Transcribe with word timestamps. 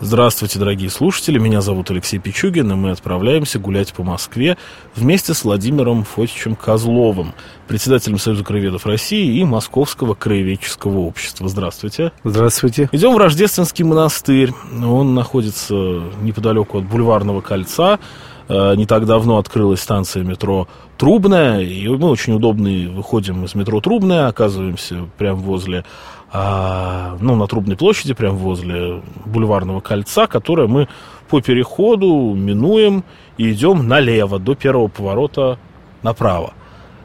Здравствуйте, 0.00 0.60
дорогие 0.60 0.90
слушатели, 0.90 1.40
меня 1.40 1.60
зовут 1.60 1.90
Алексей 1.90 2.20
Пичугин, 2.20 2.70
и 2.70 2.74
мы 2.76 2.92
отправляемся 2.92 3.58
гулять 3.58 3.92
по 3.92 4.04
Москве 4.04 4.56
вместе 4.94 5.34
с 5.34 5.42
Владимиром 5.42 6.04
Фотичем 6.04 6.54
Козловым, 6.54 7.34
председателем 7.66 8.16
Союза 8.18 8.44
краеведов 8.44 8.86
России 8.86 9.40
и 9.40 9.44
Московского 9.44 10.14
краеведческого 10.14 11.00
общества. 11.00 11.48
Здравствуйте. 11.48 12.12
Здравствуйте. 12.22 12.88
Идем 12.92 13.12
в 13.12 13.18
Рождественский 13.18 13.84
монастырь. 13.84 14.52
Он 14.72 15.16
находится 15.16 15.74
неподалеку 16.22 16.78
от 16.78 16.84
Бульварного 16.84 17.40
кольца. 17.40 17.98
Э, 18.48 18.74
не 18.76 18.86
так 18.86 19.06
давно 19.06 19.38
открылась 19.38 19.80
станция 19.80 20.24
метро 20.24 20.68
Трубная, 20.96 21.60
и 21.60 21.86
мы 21.88 22.08
очень 22.08 22.32
удобно 22.32 22.70
выходим 22.90 23.44
из 23.44 23.54
метро 23.54 23.80
Трубная, 23.80 24.28
оказываемся 24.28 25.08
прямо 25.18 25.38
возле 25.38 25.84
а, 26.32 27.16
ну, 27.20 27.36
на 27.36 27.46
Трубной 27.46 27.76
площади, 27.76 28.14
прямо 28.14 28.36
возле 28.36 29.02
бульварного 29.24 29.80
кольца, 29.80 30.26
которое 30.26 30.66
мы 30.66 30.88
по 31.28 31.40
переходу 31.40 32.34
минуем 32.34 33.04
и 33.36 33.52
идем 33.52 33.86
налево 33.86 34.38
до 34.38 34.54
первого 34.54 34.88
поворота 34.88 35.58
направо. 36.02 36.54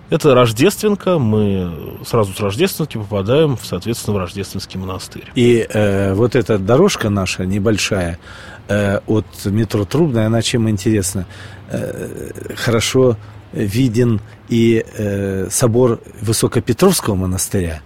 Это 0.09 0.35
Рождественка, 0.35 1.17
мы 1.17 1.99
сразу 2.05 2.33
с 2.33 2.39
Рождественки 2.39 2.97
попадаем, 2.97 3.57
соответственно, 3.61 4.17
в 4.17 4.19
Рождественский 4.19 4.79
монастырь. 4.79 5.25
И 5.33 5.65
э, 5.67 6.13
вот 6.13 6.35
эта 6.35 6.59
дорожка 6.59 7.09
наша 7.09 7.45
небольшая 7.45 8.19
э, 8.67 8.99
от 9.07 9.25
метро 9.45 9.85
Трубная, 9.85 10.27
она 10.27 10.41
чем 10.41 10.69
интересна? 10.69 11.25
Э, 11.69 12.31
хорошо 12.55 13.17
виден 13.51 14.21
и 14.49 14.83
э, 14.97 15.47
собор 15.51 16.01
Высокопетровского 16.21 17.15
монастыря, 17.15 17.81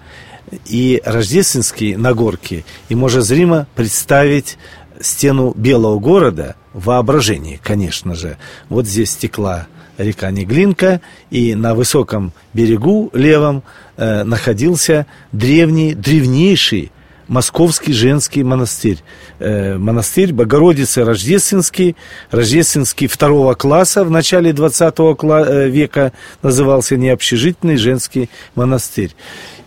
и 0.66 1.02
Рождественский 1.06 1.96
на 1.96 2.14
горке, 2.14 2.64
и 2.90 2.96
можно 2.96 3.22
зримо 3.22 3.68
представить 3.76 4.58
стену 5.02 5.54
Белого 5.56 6.00
города 6.00 6.56
в 6.74 6.86
воображении, 6.86 7.60
конечно 7.62 8.16
же. 8.16 8.38
Вот 8.70 8.88
здесь 8.88 9.12
стекла 9.12 9.68
река 9.98 10.32
Неглинка, 10.32 11.02
и 11.30 11.56
на 11.56 11.76
высоком 11.76 12.32
берегу 12.54 13.10
левом 13.14 13.64
э, 13.98 14.24
находился 14.24 15.06
древний, 15.32 15.94
древнейший 15.94 16.92
Московский 17.28 17.94
женский 17.94 18.44
монастырь. 18.44 19.00
Э, 19.40 19.78
монастырь 19.78 20.34
Богородицы 20.34 21.04
Рождественский, 21.04 21.96
Рождественский 22.32 23.08
второго 23.08 23.54
класса 23.54 24.04
в 24.04 24.12
начале 24.12 24.54
20 24.54 24.96
э, 24.98 25.70
века 25.70 26.14
назывался 26.42 26.96
необщежительный 26.96 27.78
женский 27.78 28.30
монастырь. 28.56 29.14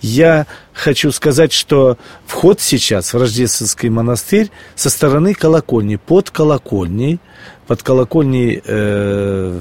Я 0.00 0.46
хочу 0.72 1.12
сказать, 1.12 1.52
что 1.52 1.98
вход 2.26 2.60
сейчас 2.60 3.12
в 3.12 3.18
Рождественский 3.18 3.90
монастырь 3.90 4.50
со 4.74 4.88
стороны 4.88 5.34
колокольни, 5.34 5.96
под 5.96 6.30
колокольней, 6.30 7.20
под 7.66 7.82
колокольней 7.82 8.62
э, 8.64 9.60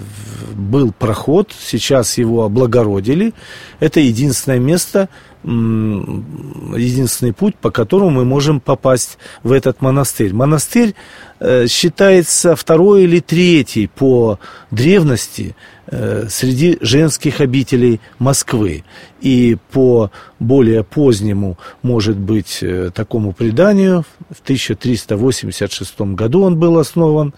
был 0.55 0.93
проход, 0.93 1.51
сейчас 1.59 2.17
его 2.17 2.43
облагородили. 2.43 3.33
Это 3.79 3.99
единственное 3.99 4.59
место, 4.59 5.09
единственный 5.43 7.33
путь, 7.33 7.55
по 7.55 7.71
которому 7.71 8.09
мы 8.09 8.25
можем 8.25 8.59
попасть 8.59 9.17
в 9.43 9.53
этот 9.53 9.81
монастырь. 9.81 10.33
Монастырь 10.33 10.95
э, 11.39 11.67
считается 11.67 12.57
второй 12.57 13.03
или 13.03 13.21
третий 13.21 13.87
по 13.87 14.37
древности 14.69 15.55
э, 15.87 16.27
среди 16.29 16.77
женских 16.81 17.39
обителей 17.39 18.01
Москвы. 18.19 18.83
И 19.21 19.57
по 19.71 20.11
более 20.39 20.83
позднему, 20.83 21.57
может 21.83 22.17
быть, 22.17 22.59
э, 22.61 22.91
такому 22.93 23.31
преданию, 23.31 24.03
в 24.29 24.41
1386 24.41 26.01
году 26.01 26.41
он 26.43 26.57
был 26.59 26.77
основан, 26.77 27.33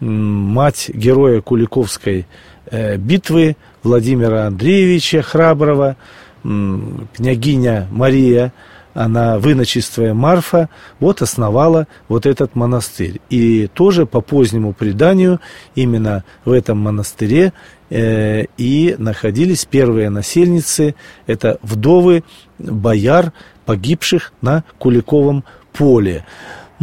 мать 0.00 0.90
героя 0.92 1.42
Куликовской 1.42 2.26
битвы 2.96 3.56
Владимира 3.82 4.46
Андреевича 4.46 5.20
Храброго– 5.20 5.96
княгиня 6.42 7.88
Мария, 7.90 8.52
она 8.94 9.38
выночествая 9.38 10.14
Марфа, 10.14 10.68
вот 11.00 11.22
основала 11.22 11.86
вот 12.08 12.26
этот 12.26 12.54
монастырь. 12.54 13.20
И 13.30 13.68
тоже 13.68 14.06
по 14.06 14.20
позднему 14.20 14.72
преданию 14.72 15.40
именно 15.74 16.24
в 16.44 16.52
этом 16.52 16.78
монастыре 16.78 17.52
э, 17.90 18.44
и 18.58 18.94
находились 18.98 19.64
первые 19.64 20.10
насельницы, 20.10 20.94
это 21.26 21.58
вдовы 21.62 22.24
бояр, 22.58 23.32
погибших 23.64 24.32
на 24.42 24.64
Куликовом 24.78 25.44
поле. 25.72 26.26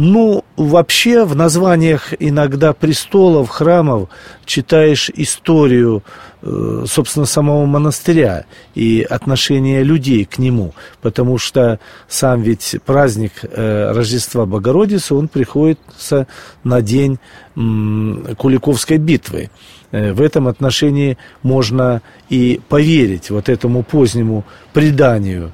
Ну, 0.02 0.44
вообще 0.56 1.26
в 1.26 1.36
названиях 1.36 2.14
иногда 2.18 2.72
престолов, 2.72 3.50
храмов 3.50 4.08
читаешь 4.46 5.10
историю, 5.14 6.02
э, 6.40 6.84
собственно, 6.86 7.26
самого 7.26 7.66
монастыря 7.66 8.46
и 8.74 9.02
отношения 9.02 9.82
людей 9.82 10.24
к 10.24 10.38
нему, 10.38 10.72
потому 11.02 11.36
что 11.36 11.80
сам 12.08 12.40
ведь 12.40 12.76
праздник 12.86 13.32
э, 13.42 13.92
Рождества 13.92 14.46
Богородицы, 14.46 15.14
он 15.14 15.28
приходится 15.28 16.26
на 16.64 16.80
день 16.80 17.18
Куликовской 17.54 18.96
битвы. 18.96 19.50
Э, 19.92 20.14
в 20.14 20.22
этом 20.22 20.48
отношении 20.48 21.18
можно 21.42 22.00
и 22.30 22.58
поверить 22.70 23.28
вот 23.28 23.50
этому 23.50 23.82
позднему 23.82 24.44
преданию. 24.72 25.52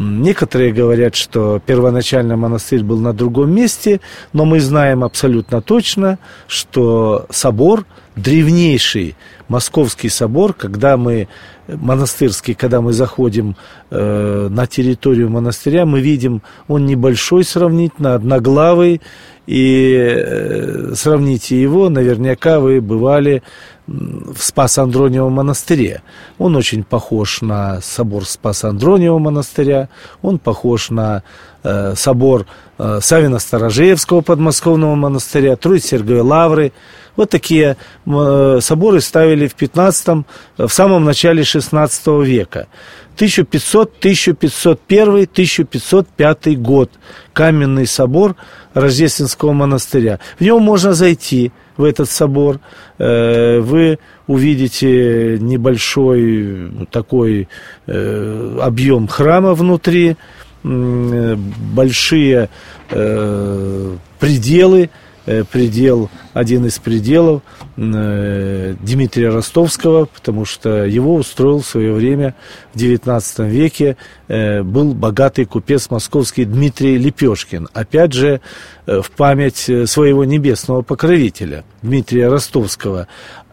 Некоторые 0.00 0.72
говорят, 0.72 1.16
что 1.16 1.60
первоначально 1.66 2.36
монастырь 2.36 2.84
был 2.84 3.00
на 3.00 3.12
другом 3.12 3.50
месте, 3.50 4.00
но 4.32 4.44
мы 4.44 4.60
знаем 4.60 5.02
абсолютно 5.02 5.60
точно, 5.60 6.20
что 6.46 7.26
собор, 7.30 7.84
древнейший 8.22 9.16
московский 9.48 10.08
собор, 10.08 10.52
когда 10.52 10.96
мы 10.96 11.28
монастырский, 11.66 12.54
когда 12.54 12.80
мы 12.80 12.92
заходим 12.92 13.56
э, 13.90 14.48
на 14.50 14.66
территорию 14.66 15.30
монастыря, 15.30 15.86
мы 15.86 16.00
видим, 16.00 16.42
он 16.66 16.86
небольшой 16.86 17.44
сравнительно, 17.44 18.14
одноглавый, 18.14 19.00
и 19.46 19.96
э, 19.96 20.92
сравните 20.94 21.60
его, 21.60 21.88
наверняка 21.88 22.60
вы 22.60 22.80
бывали 22.80 23.42
в 23.86 24.36
Спас-Андрониевом 24.38 25.32
монастыре. 25.32 26.02
Он 26.36 26.54
очень 26.56 26.84
похож 26.84 27.40
на 27.40 27.80
собор 27.80 28.26
Спас-Андрониевого 28.26 29.18
монастыря, 29.18 29.88
он 30.20 30.38
похож 30.38 30.90
на 30.90 31.22
э, 31.62 31.94
собор 31.96 32.44
э, 32.76 32.98
Савина-Старожеевского 33.00 34.20
подмосковного 34.20 34.94
монастыря, 34.94 35.56
Троиц-Сергиевой 35.56 36.22
Лавры. 36.22 36.72
Вот 37.18 37.30
такие 37.30 37.76
э, 38.06 38.58
соборы 38.60 39.00
ставили 39.00 39.48
в 39.48 39.54
15 39.56 40.24
в 40.56 40.68
самом 40.68 41.04
начале 41.04 41.42
16 41.42 42.06
века. 42.22 42.68
1500, 43.16 43.98
1501, 43.98 45.08
1505 45.24 46.60
год. 46.60 46.92
Каменный 47.32 47.88
собор 47.88 48.36
Рождественского 48.72 49.52
монастыря. 49.52 50.20
В 50.38 50.42
него 50.42 50.60
можно 50.60 50.92
зайти, 50.92 51.50
в 51.76 51.82
этот 51.82 52.08
собор. 52.08 52.60
Э, 52.98 53.58
вы 53.58 53.98
увидите 54.28 55.38
небольшой 55.40 56.70
такой 56.92 57.48
э, 57.88 58.58
объем 58.62 59.08
храма 59.08 59.54
внутри, 59.54 60.16
большие 60.62 62.48
э, 62.90 63.96
пределы, 64.20 64.82
Э, 64.84 65.07
предел, 65.50 66.10
один 66.32 66.66
из 66.66 66.78
пределов 66.78 67.42
э, 67.76 68.74
Дмитрия 68.80 69.28
Ростовского, 69.30 70.06
потому 70.06 70.44
что 70.44 70.84
его 70.84 71.14
устроил 71.14 71.60
в 71.60 71.66
свое 71.66 71.92
время 71.92 72.34
в 72.74 72.78
XIX 72.78 73.48
веке 73.48 73.96
э, 74.28 74.62
был 74.62 74.94
богатый 74.94 75.44
купец 75.44 75.90
московский 75.90 76.44
Дмитрий 76.44 76.98
Лепешкин. 76.98 77.68
Опять 77.72 78.12
же, 78.12 78.40
в 78.86 79.10
память 79.16 79.70
своего 79.86 80.24
небесного 80.24 80.82
покровителя 80.82 81.64
Дмитрия 81.82 82.28
Ростовского 82.28 83.06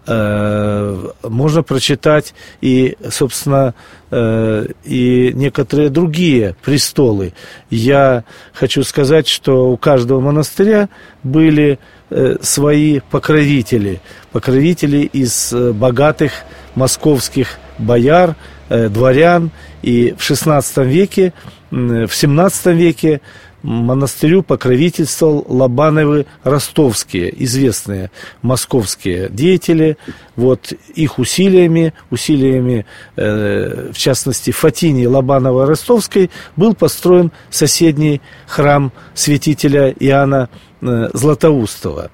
можно 0.08 1.64
прочитать 1.64 2.34
и, 2.62 2.96
собственно, 3.10 3.74
и 4.12 5.32
некоторые 5.34 5.90
другие 5.90 6.56
престолы. 6.64 7.34
Я 7.70 8.24
хочу 8.54 8.84
сказать, 8.84 9.28
что 9.28 9.72
у 9.72 9.78
каждого 9.78 10.20
монастыря 10.22 10.90
были 11.24 11.80
э, 12.10 12.38
свои 12.42 13.00
покровители, 13.12 14.02
покровители 14.32 15.10
из 15.12 15.52
э, 15.52 15.72
богатых 15.74 16.32
московских 16.76 17.58
бояр, 17.78 18.36
э, 18.70 18.90
дворян. 18.90 19.52
И 19.82 20.16
в 20.18 20.22
XVI 20.22 20.86
веке, 20.86 21.34
в 21.72 21.76
XVII 21.76 22.74
веке 22.74 23.22
монастырю 23.66 24.44
покровительствовал 24.44 25.46
Лобановы 25.48 26.26
ростовские, 26.44 27.34
известные 27.44 28.12
московские 28.42 29.30
деятели. 29.30 29.98
Вот 30.36 30.72
их 30.94 31.18
усилиями, 31.20 31.94
усилиями, 32.12 32.86
э, 33.16 33.92
в 33.92 33.98
частности, 33.98 34.52
Фатини 34.52 35.06
Лобанова 35.06 35.66
Ростовской, 35.66 36.30
был 36.56 36.76
построен 36.76 37.32
соседний 37.50 38.22
храм 38.46 38.92
святителя 39.14 39.92
Иоанна 39.92 40.50
э, 40.82 41.10
Златоустова. 41.14 42.12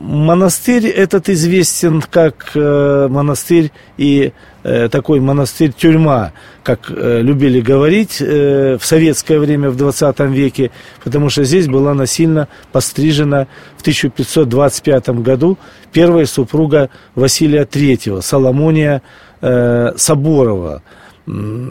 Монастырь 0.00 0.86
этот 0.86 1.28
известен 1.28 2.00
как 2.00 2.52
э, 2.54 3.06
монастырь 3.10 3.70
и 3.98 4.32
э, 4.62 4.88
такой 4.88 5.20
монастырь-тюрьма, 5.20 6.32
как 6.62 6.90
э, 6.90 7.20
любили 7.20 7.60
говорить 7.60 8.18
в 8.18 8.80
советское 8.80 9.38
время, 9.38 9.68
в 9.68 9.76
20 9.76 10.20
веке, 10.20 10.70
потому 11.04 11.28
что 11.28 11.44
здесь 11.44 11.66
была 11.66 11.92
насильно 11.92 12.48
пострижена 12.72 13.46
в 13.76 13.82
1525 13.82 15.10
году 15.20 15.58
первая 15.92 16.24
супруга 16.24 16.88
Василия 17.14 17.64
III, 17.64 18.22
Соломония 18.22 19.02
Соборова. 19.42 20.82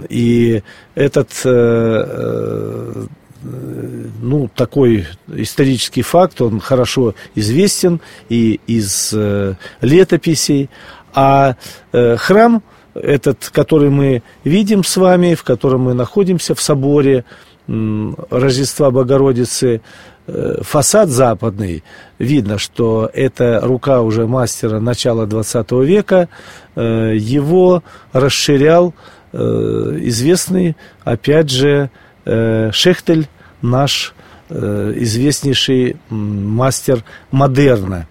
И 0.09 0.61
этот 0.93 1.29
ну, 3.41 4.50
такой 4.53 5.07
исторический 5.27 6.01
факт, 6.01 6.41
он 6.41 6.59
хорошо 6.59 7.15
известен 7.36 8.01
и 8.27 8.59
из 8.68 9.12
э, 9.13 9.56
летописей. 9.81 10.69
А 11.13 11.56
э, 11.91 12.18
храм 12.18 12.62
этот, 12.94 13.50
который 13.53 13.89
мы 13.89 14.24
видим 14.44 14.83
с 14.83 14.97
вами, 14.97 15.36
в 15.36 15.44
котором 15.44 15.81
мы 15.81 15.94
находимся 15.94 16.53
в 16.53 16.62
соборе 16.62 17.24
э, 17.68 18.12
Рождества 18.30 18.91
Богородицы, 18.91 19.81
э, 20.27 20.57
фасад 20.62 21.09
западный, 21.09 21.83
видно, 22.18 22.57
что 22.57 23.09
это 23.13 23.62
рука 23.63 24.01
уже 24.01 24.27
мастера 24.27 24.80
начала 24.80 25.25
20 25.25 25.71
века, 25.83 26.27
э, 26.75 27.15
его 27.15 27.83
расширял 28.12 28.94
э, 29.31 29.38
известный, 30.01 30.75
опять 31.06 31.50
же, 31.50 31.69
э, 31.69 31.89
Шехтель, 32.71 33.27
наш 33.61 34.13
э, 34.49 34.93
известнейший 34.97 35.97
мастер 36.09 37.03
модерна. 37.31 38.07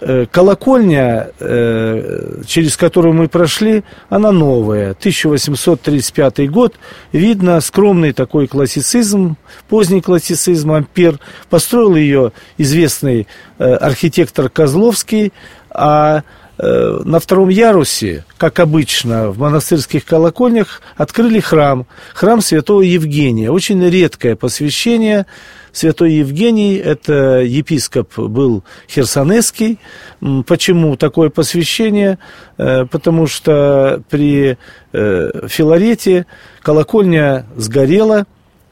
Э, 0.00 0.26
колокольня, 0.30 1.30
э, 1.38 2.42
через 2.46 2.76
которую 2.76 3.14
мы 3.14 3.28
прошли, 3.28 3.84
она 4.08 4.32
новая, 4.32 4.90
1835 4.90 6.50
год. 6.50 6.74
Видно 7.12 7.60
скромный 7.60 8.12
такой 8.12 8.46
классицизм, 8.46 9.36
поздний 9.68 10.00
классицизм, 10.00 10.72
ампер. 10.72 11.20
Построил 11.48 11.94
ее 11.94 12.32
известный 12.58 13.26
э, 13.58 13.74
архитектор 13.74 14.48
Козловский, 14.48 15.32
а 15.70 16.18
Э, 16.18 16.43
на 16.56 17.18
втором 17.18 17.48
ярусе, 17.48 18.24
как 18.38 18.60
обычно 18.60 19.30
в 19.30 19.38
монастырских 19.38 20.04
колокольнях, 20.04 20.82
открыли 20.96 21.40
храм, 21.40 21.86
храм 22.14 22.40
святого 22.40 22.82
Евгения. 22.82 23.50
Очень 23.50 23.84
редкое 23.88 24.36
посвящение. 24.36 25.26
Святой 25.72 26.12
Евгений, 26.12 26.76
это 26.76 27.40
епископ 27.40 28.16
был 28.16 28.62
Херсонесский. 28.88 29.80
Почему 30.46 30.96
такое 30.96 31.30
посвящение? 31.30 32.18
Э, 32.58 32.86
потому 32.88 33.26
что 33.26 34.00
при 34.08 34.56
э, 34.92 35.48
Филарете 35.48 36.26
колокольня 36.62 37.46
сгорела, 37.56 38.26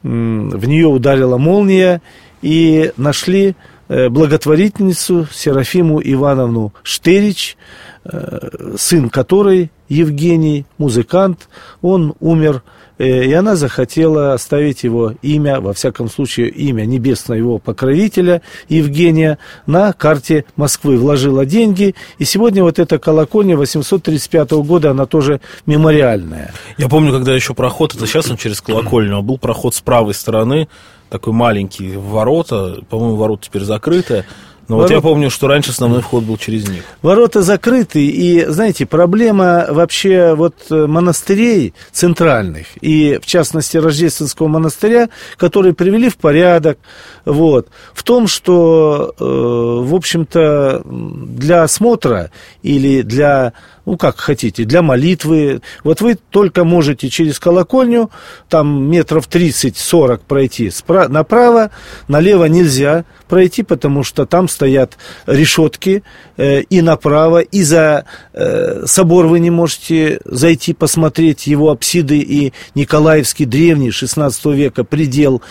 в 0.05 0.67
нее 0.67 0.87
ударила 0.87 1.39
молния, 1.39 2.03
и 2.41 2.93
нашли 2.97 3.51
Э, 3.51 3.72
благотворительницу 4.09 5.27
Серафиму 5.33 6.01
Ивановну 6.03 6.73
Штерич, 6.83 7.57
э, 8.05 8.75
сын 8.77 9.11
которой, 9.11 9.71
Евгений, 9.89 10.65
музыкант, 10.79 11.49
он 11.83 12.15
умер, 12.21 12.63
э, 12.65 12.82
и 12.99 13.33
она 13.33 13.57
захотела 13.57 14.35
оставить 14.35 14.85
его 14.85 15.15
имя, 15.23 15.61
во 15.61 15.73
всяком 15.73 16.09
случае, 16.09 16.49
имя 16.49 16.85
небесного 16.85 17.39
его 17.39 17.59
покровителя 17.59 18.43
Евгения 18.69 19.39
на 19.67 19.93
карте 19.93 20.45
Москвы. 20.57 20.97
Вложила 20.97 21.47
деньги, 21.47 21.95
и 22.19 22.25
сегодня 22.25 22.63
вот 22.63 22.79
эта 22.79 22.99
колокольня 22.99 23.57
835 23.57 24.51
года, 24.53 24.91
она 24.91 25.07
тоже 25.07 25.41
мемориальная. 25.67 26.53
Я 26.79 26.89
помню, 26.89 27.13
когда 27.13 27.35
еще 27.35 27.55
проход, 27.55 27.95
это 27.95 28.07
сейчас 28.07 28.31
он 28.31 28.37
через 28.37 28.61
колокольню, 28.61 29.17
а 29.17 29.23
был 29.23 29.39
проход 29.39 29.75
с 29.75 29.81
правой 29.81 30.15
стороны, 30.15 30.69
такой 31.11 31.33
маленький 31.33 31.97
ворота, 31.97 32.79
по-моему, 32.89 33.17
ворота 33.17 33.47
теперь 33.47 33.63
закрыты. 33.63 34.25
Но 34.69 34.77
Ворот... 34.77 34.91
вот 34.91 34.97
я 34.97 35.01
помню, 35.03 35.31
что 35.31 35.49
раньше 35.49 35.71
основной 35.71 36.03
вход 36.03 36.25
был 36.25 36.37
через 36.37 36.69
них. 36.69 36.85
Ворота 37.03 37.43
закрыты, 37.43 38.07
и, 38.07 38.45
знаете, 38.47 38.87
проблема 38.87 39.67
вообще 39.69 40.35
вот 40.35 40.55
э, 40.71 40.87
монастырей 40.87 41.75
центральных, 41.91 42.67
и, 42.81 43.19
в 43.21 43.27
частности, 43.27 43.77
Рождественского 43.77 44.49
монастыря, 44.49 45.09
которые 45.37 45.75
привели 45.75 46.09
в 46.09 46.17
порядок, 46.17 46.79
вот, 47.25 47.69
в 47.93 48.03
том, 48.03 48.29
что, 48.29 49.15
э, 49.19 49.25
в 49.25 49.95
общем-то, 49.95 50.83
для 50.85 51.63
осмотра 51.65 52.31
или 52.63 53.03
для 53.03 53.53
ну, 53.85 53.97
как 53.97 54.19
хотите, 54.19 54.65
для 54.65 54.83
молитвы. 54.83 55.61
Вот 55.83 56.01
вы 56.01 56.15
только 56.15 56.65
можете 56.65 57.09
через 57.09 57.39
колокольню, 57.39 58.11
там 58.49 58.89
метров 58.89 59.29
30-40 59.29 60.21
пройти 60.27 60.69
спра- 60.69 61.09
направо, 61.09 61.71
налево 62.09 62.45
нельзя 62.45 63.05
пройти, 63.29 63.63
потому 63.63 64.05
что 64.05 64.27
там 64.27 64.49
стоят 64.49 64.99
решетки, 65.27 66.03
э, 66.37 66.61
и 66.61 66.81
направо, 66.81 67.41
и 67.41 67.63
за 67.63 68.05
э, 68.33 68.85
собор 68.87 69.27
вы 69.27 69.41
не 69.41 69.51
можете 69.51 70.21
зайти 70.25 70.75
посмотреть 70.75 71.47
его 71.47 71.71
апсиды 71.71 72.19
и 72.19 72.53
Николаевский 72.75 73.47
древний 73.47 73.91
16 73.91 74.45
века 74.47 74.85
предел. 74.85 75.43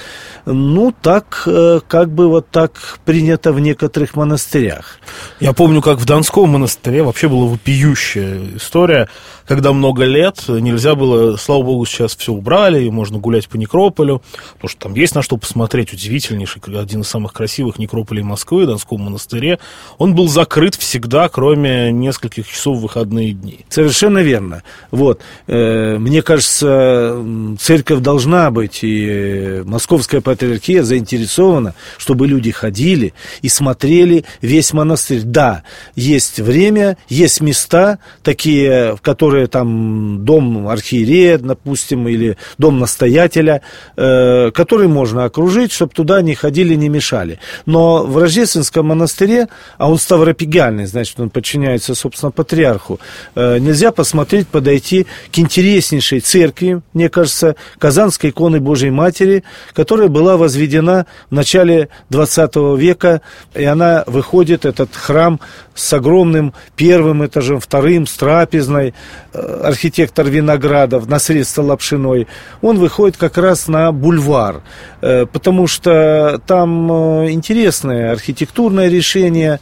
Ну, 0.46 0.94
так, 1.02 1.44
э, 1.48 1.80
как 1.88 2.12
бы 2.12 2.30
вот 2.30 2.50
так 2.50 3.00
принято 3.04 3.52
в 3.52 3.60
некоторых 3.60 4.16
монастырях. 4.16 5.00
Я 5.40 5.54
помню, 5.54 5.82
как 5.82 5.98
в 5.98 6.06
Донском 6.06 6.50
монастыре 6.50 7.04
вообще 7.04 7.28
было 7.28 7.46
вопиющее 7.46 8.21
следующая 8.22 8.58
история, 8.58 9.08
когда 9.46 9.74
много 9.74 10.06
лет 10.06 10.44
нельзя 10.48 10.96
было, 10.96 11.36
слава 11.38 11.64
богу, 11.64 11.86
сейчас 11.86 12.16
все 12.16 12.32
убрали, 12.32 12.84
и 12.84 12.90
можно 12.90 13.18
гулять 13.18 13.48
по 13.50 13.58
некрополю, 13.58 14.22
потому 14.54 14.70
что 14.70 14.80
там 14.80 14.96
есть 14.96 15.16
на 15.16 15.22
что 15.22 15.38
посмотреть, 15.38 15.94
удивительнейший, 15.94 16.62
один 16.80 17.02
из 17.02 17.08
самых 17.08 17.34
красивых 17.34 17.80
некрополей 17.80 18.24
Москвы, 18.24 18.66
Донском 18.66 19.02
монастыре. 19.02 19.60
Он 19.98 20.16
был 20.16 20.28
закрыт 20.28 20.76
всегда, 20.76 21.28
кроме 21.30 21.92
нескольких 21.92 22.48
часов 22.48 22.78
в 22.78 22.82
выходные 22.82 23.34
дни. 23.34 23.66
Совершенно 23.70 24.20
верно. 24.20 24.64
Вот. 24.92 25.22
Э, 25.48 25.98
мне 25.98 26.22
кажется, 26.22 27.18
церковь 27.60 28.00
должна 28.00 28.52
быть, 28.52 28.80
и 28.84 29.64
Московская 29.66 30.22
патриархия 30.22 30.84
заинтересована, 30.84 31.74
чтобы 31.98 32.28
люди 32.28 32.52
ходили 32.52 33.14
и 33.42 33.50
смотрели 33.50 34.26
весь 34.42 34.74
монастырь. 34.74 35.22
Да, 35.24 35.64
есть 35.96 36.40
время, 36.40 36.98
есть 37.10 37.42
места, 37.42 38.00
такие, 38.24 38.96
в 38.96 39.02
которые 39.02 39.48
там 39.48 40.24
дом 40.24 40.68
архиерея, 40.68 41.38
допустим, 41.38 42.08
или 42.08 42.38
дом 42.58 42.80
настоятеля, 42.80 43.62
э, 43.96 44.52
который 44.52 44.88
можно 44.88 45.26
окружить, 45.26 45.72
чтобы 45.72 45.94
туда 45.94 46.22
не 46.22 46.36
ходили, 46.36 46.76
не 46.76 46.90
мешали. 46.90 47.40
Но 47.66 48.04
в 48.04 48.18
Рождественском 48.18 48.88
монастыре, 48.88 49.48
а 49.78 49.90
он 49.90 49.98
ставропигальный, 49.98 50.86
значит, 50.86 51.20
он 51.20 51.30
подчиняется, 51.30 51.96
собственно, 51.96 52.32
патриарху, 52.32 53.00
э, 53.36 53.58
нельзя 53.60 53.92
посмотреть, 53.92 54.48
подойти 54.48 55.08
к 55.32 55.40
интереснейшей 55.40 56.20
церкви, 56.20 56.82
мне 56.94 57.10
кажется, 57.10 57.56
Казанской 57.80 58.30
иконы 58.30 58.60
Божьей 58.60 58.92
Матери, 58.92 59.44
которая 59.74 60.08
была 60.08 60.38
возведена 60.38 61.06
в 61.30 61.34
начале 61.34 61.90
20 62.10 62.78
века, 62.78 63.22
и 63.54 63.64
она 63.64 64.04
выходит, 64.08 64.66
этот 64.66 64.96
храм, 64.96 65.40
с 65.74 65.94
огромным 65.94 66.54
первым 66.76 67.26
этажем, 67.26 67.60
вторым, 67.60 68.01
с 68.06 68.14
трапезной, 68.14 68.94
э, 69.34 69.62
архитектор 69.64 70.28
Виноградов 70.28 71.08
на 71.08 71.20
средства 71.20 71.64
Лапшиной, 71.64 72.28
он 72.62 72.78
выходит 72.78 73.18
как 73.18 73.38
раз 73.38 73.68
на 73.68 73.92
бульвар, 73.92 74.62
э, 75.02 75.26
потому 75.26 75.68
что 75.68 76.42
там 76.46 76.92
э, 76.92 77.32
интересное 77.32 78.12
архитектурное 78.12 78.90
решение, 78.90 79.60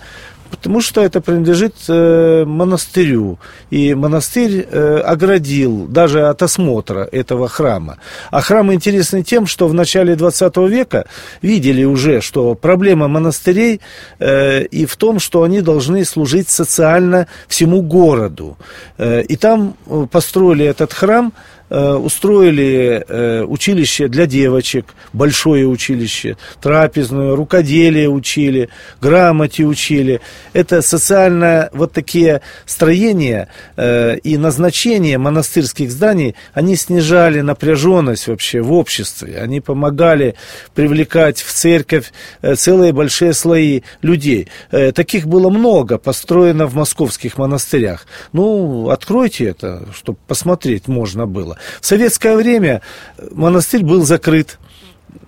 потому 0.50 0.82
что 0.82 1.01
это 1.01 1.22
принадлежит 1.22 1.75
э, 1.88 2.44
монастырю. 2.46 3.39
И 3.70 3.94
монастырь 3.94 4.68
э, 4.70 4.98
оградил 5.00 5.86
даже 5.88 6.27
от 6.27 6.41
осмотра 6.41 7.08
этого 7.12 7.48
храма. 7.48 7.98
А 8.32 8.41
храм 8.41 8.74
интересный 8.74 9.24
тем, 9.24 9.48
что 9.48 9.68
в 9.68 9.74
начале 9.74 10.15
20 10.15 10.58
века 10.70 11.06
видели 11.41 11.84
уже, 11.84 12.22
что 12.22 12.56
проблема 12.56 13.08
монастырей 13.08 13.82
э, 14.20 14.63
и 14.63 14.86
в 14.86 14.96
том, 14.96 15.20
что 15.20 15.44
они 15.44 15.62
должны 15.62 16.06
служить 16.06 16.50
социально 16.50 17.27
всему 17.48 17.82
городу. 17.82 18.58
Э, 18.98 19.22
и 19.22 19.36
там 19.36 19.75
э, 19.88 20.08
построили 20.12 20.65
этот 20.65 20.94
храм 20.94 21.34
Э, 21.71 21.93
устроили 21.93 23.05
э, 23.07 23.43
училище 23.43 24.07
для 24.07 24.25
девочек, 24.25 24.85
большое 25.13 25.67
училище, 25.67 26.35
трапезную, 26.61 27.35
рукоделие 27.35 28.09
учили, 28.09 28.69
грамоте 28.99 29.65
учили. 29.65 30.19
Это 30.53 30.81
социально 30.81 31.69
вот 31.71 31.93
такие 31.93 32.41
строения 32.65 33.49
э, 33.77 34.17
и 34.23 34.38
назначения 34.38 35.19
монастырских 35.19 35.91
зданий, 35.91 36.33
они 36.55 36.75
снижали 36.75 37.41
напряженность 37.41 38.27
вообще 38.27 38.61
в 38.61 38.73
обществе, 38.73 39.39
они 39.39 39.61
помогали 39.61 40.33
привлекать 40.73 41.39
в 41.39 41.53
церковь 41.53 42.11
целые 42.55 42.93
большие 42.93 43.33
слои 43.33 43.81
людей. 44.01 44.47
Таких 44.71 45.27
было 45.27 45.49
много 45.49 45.99
построено 45.99 46.65
в 46.65 46.73
московских 46.73 47.38
монастырях. 47.38 48.07
Ну, 48.33 48.89
откройте 48.89 49.45
это, 49.45 49.88
чтобы 49.93 50.17
посмотреть 50.27 50.88
можно 50.88 51.27
было. 51.27 51.58
В 51.81 51.85
советское 51.85 52.35
время 52.35 52.81
монастырь 53.31 53.83
был 53.83 54.03
закрыт. 54.03 54.57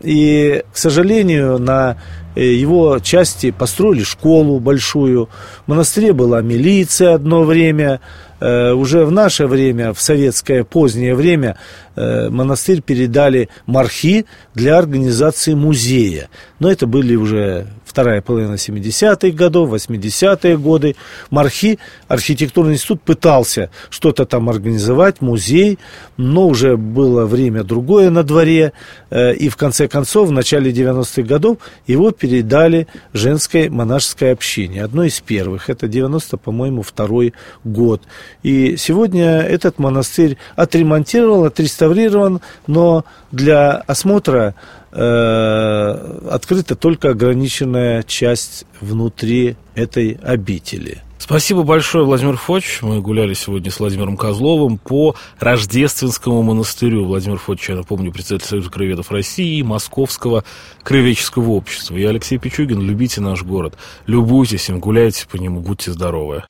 И, 0.01 0.63
к 0.73 0.77
сожалению, 0.77 1.57
на 1.59 1.97
его 2.39 2.99
части 2.99 3.51
построили 3.51 4.03
школу 4.03 4.59
большую. 4.59 5.29
В 5.65 5.69
монастыре 5.69 6.13
была 6.13 6.41
милиция 6.41 7.15
одно 7.15 7.43
время. 7.43 7.99
Э, 8.39 8.71
уже 8.71 9.05
в 9.05 9.11
наше 9.11 9.47
время, 9.47 9.93
в 9.93 10.01
советское 10.01 10.63
позднее 10.63 11.13
время, 11.13 11.57
э, 11.95 12.29
монастырь 12.29 12.81
передали 12.81 13.49
мархи 13.67 14.25
для 14.55 14.77
организации 14.77 15.53
музея. 15.53 16.29
Но 16.59 16.71
это 16.71 16.87
были 16.87 17.15
уже 17.15 17.67
вторая 17.91 18.21
половина 18.21 18.53
70-х 18.53 19.35
годов, 19.35 19.69
80-е 19.69 20.57
годы. 20.57 20.95
Мархи, 21.29 21.77
архитектурный 22.07 22.75
институт 22.75 23.01
пытался 23.01 23.69
что-то 23.89 24.25
там 24.25 24.49
организовать, 24.49 25.19
музей, 25.21 25.77
но 26.15 26.47
уже 26.47 26.77
было 26.77 27.25
время 27.25 27.63
другое 27.63 28.09
на 28.09 28.23
дворе. 28.23 28.71
Э, 29.09 29.33
и 29.33 29.49
в 29.49 29.57
конце 29.57 29.87
концов, 29.89 30.29
в 30.29 30.31
начале 30.31 30.71
90-х 30.71 31.21
годов 31.23 31.57
его 31.85 32.11
передали 32.21 32.87
женской 33.13 33.69
монашеской 33.69 34.31
общине. 34.31 34.83
Одно 34.83 35.03
из 35.03 35.19
первых. 35.19 35.69
Это 35.69 35.87
90, 35.87 36.37
по-моему, 36.37 36.83
второй 36.83 37.33
год. 37.63 38.03
И 38.43 38.77
сегодня 38.77 39.41
этот 39.41 39.79
монастырь 39.79 40.37
отремонтирован, 40.55 41.47
отреставрирован, 41.47 42.39
но 42.67 43.03
для 43.31 43.71
осмотра 43.71 44.55
Э, 44.93 46.19
открыта 46.29 46.75
только 46.75 47.11
ограниченная 47.11 48.03
часть 48.03 48.65
внутри 48.81 49.55
этой 49.73 50.19
обители. 50.21 51.01
Спасибо 51.21 51.61
большое, 51.61 52.03
Владимир 52.03 52.35
Фоч. 52.35 52.81
Мы 52.81 52.99
гуляли 52.99 53.35
сегодня 53.35 53.69
с 53.69 53.79
Владимиром 53.79 54.17
Козловым 54.17 54.79
по 54.79 55.15
Рождественскому 55.39 56.41
монастырю. 56.41 57.05
Владимир 57.05 57.37
Фоч, 57.37 57.69
я 57.69 57.75
напомню, 57.75 58.11
председатель 58.11 58.47
Союза 58.47 58.71
краеведов 58.71 59.11
России 59.11 59.59
и 59.59 59.63
Московского 59.63 60.43
краеведческого 60.81 61.51
общества. 61.51 61.95
Я 61.95 62.09
Алексей 62.09 62.39
Пичугин. 62.39 62.81
Любите 62.81 63.21
наш 63.21 63.43
город. 63.43 63.75
Любуйтесь 64.07 64.67
им, 64.69 64.79
гуляйте 64.79 65.27
по 65.27 65.35
нему, 65.35 65.59
будьте 65.59 65.91
здоровы. 65.91 66.43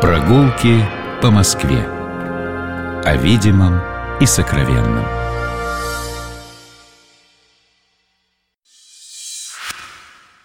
Прогулки 0.00 0.82
по 1.20 1.30
Москве. 1.30 1.86
О 3.04 3.16
видимом 3.16 3.82
и 4.18 4.24
сокровенном. 4.24 5.23